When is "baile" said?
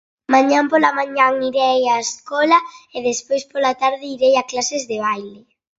5.05-5.39